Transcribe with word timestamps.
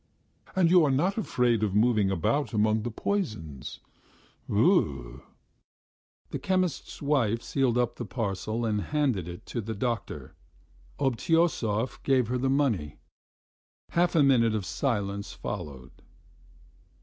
And 0.55 0.71
you 0.71 0.83
are 0.83 0.89
not 0.89 1.15
afraid 1.15 1.61
of 1.61 1.75
moving 1.75 2.09
about 2.09 2.53
among 2.55 2.81
the 2.81 2.89
poisons? 2.89 3.81
Brrr!" 4.49 5.21
The 6.31 6.39
chemist's 6.39 7.03
wife 7.03 7.43
sealed 7.43 7.77
up 7.77 7.97
the 7.97 8.05
parcel 8.05 8.65
and 8.65 8.81
handed 8.81 9.27
it 9.27 9.45
to 9.45 9.61
the 9.61 9.75
doctor. 9.75 10.33
Obtyosov 10.99 12.01
gave 12.01 12.29
her 12.29 12.39
the 12.39 12.49
money. 12.49 12.97
Half 13.91 14.15
a 14.15 14.23
minute 14.23 14.55
of 14.55 14.65
silence 14.65 15.33
followed. 15.33 15.91